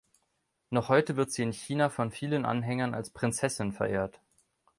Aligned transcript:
Noch 0.71 0.89
heute 0.89 1.15
wird 1.15 1.31
sie 1.31 1.43
in 1.43 1.51
China 1.51 1.89
von 1.91 2.09
vielen 2.09 2.43
Anhängern 2.43 2.95
als 2.95 3.11
„Prinzessin“ 3.11 3.71
verehrt. 3.71 4.19